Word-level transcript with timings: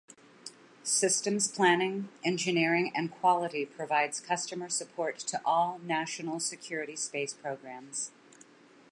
Systems 0.81 1.47
Planning, 1.47 2.09
Engineering 2.25 2.91
and 2.95 3.11
Quality 3.11 3.67
provides 3.67 4.19
customer 4.19 4.67
support 4.67 5.19
to 5.19 5.39
all 5.45 5.77
national-security 5.77 6.95
space 6.95 7.33
programs. 7.33 8.09